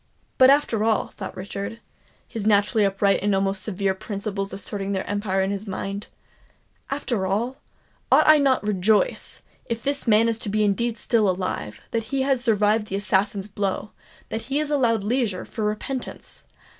"But, 0.39 0.49
after 0.49 0.83
all," 0.83 1.09
thought 1.09 1.37
Richard, 1.37 1.79
his 2.27 2.47
naturally 2.47 2.83
upright 2.83 3.19
and 3.21 3.35
almost 3.35 3.61
severe 3.61 3.93
principles 3.93 4.51
asserting 4.51 4.93
their 4.93 5.05
empire 5.07 5.43
in 5.43 5.51
his 5.51 5.67
mind,—"after 5.67 7.27
all, 7.27 7.57
ought 8.11 8.27
I 8.27 8.39
not 8.39 8.61
to 8.61 8.67
rejoice, 8.69 9.43
if 9.65 9.83
this 9.83 10.07
man 10.07 10.27
be 10.49 10.63
indeed 10.63 10.97
still 10.97 11.29
alive, 11.29 11.81
that 11.91 12.05
he 12.05 12.23
has 12.23 12.43
survived 12.43 12.87
the 12.87 12.95
assassin's 12.95 13.47
blow—that 13.47 14.41
he 14.41 14.59
is 14.59 14.71
allowed 14.71 15.03
leisure 15.03 15.45
for 15.45 15.65
repentance! 15.65 16.45